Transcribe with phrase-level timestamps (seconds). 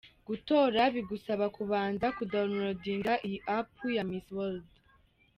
[0.27, 4.65] Gutora bigusaba kubanza kudownloadinga iyi App ya Miss World.